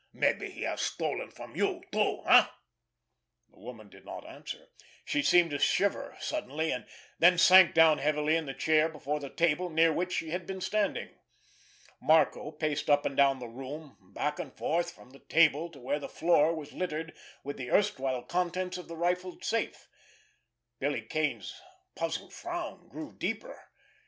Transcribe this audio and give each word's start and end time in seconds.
Maybe 0.13 0.49
he 0.49 0.63
has 0.63 0.81
stolen 0.81 1.29
from 1.29 1.55
you, 1.55 1.83
too, 1.91 2.23
eh?" 2.25 2.47
The 3.51 3.59
woman 3.59 3.87
did 3.87 4.03
not 4.03 4.25
answer. 4.25 4.67
She 5.05 5.21
seemed 5.21 5.51
to 5.51 5.59
shiver 5.59 6.17
suddenly, 6.19 6.71
and 6.71 6.87
then 7.19 7.37
sank 7.37 7.75
down 7.75 7.99
heavily 7.99 8.35
in 8.35 8.47
the 8.47 8.55
chair 8.55 8.89
before 8.89 9.19
the 9.19 9.29
table, 9.29 9.69
near 9.69 9.93
which 9.93 10.13
she 10.13 10.31
had 10.31 10.47
been 10.47 10.59
standing. 10.59 11.19
Marco 12.01 12.51
paced 12.51 12.89
up 12.89 13.05
and 13.05 13.15
down 13.15 13.37
the 13.37 13.47
room, 13.47 13.95
back 14.15 14.39
and 14.39 14.57
forth, 14.57 14.89
from 14.89 15.11
the 15.11 15.19
table 15.19 15.69
to 15.69 15.79
where 15.79 15.99
the 15.99 16.09
floor 16.09 16.55
was 16.55 16.73
littered 16.73 17.13
with 17.43 17.57
the 17.57 17.69
erstwhile 17.69 18.23
contents 18.23 18.79
of 18.79 18.87
the 18.87 18.97
rifled 18.97 19.43
safe. 19.45 19.87
Billy 20.79 21.03
Kane's 21.03 21.61
puzzled 21.95 22.33
frown 22.33 22.89
grew 22.89 23.11
deeper. 23.15 23.69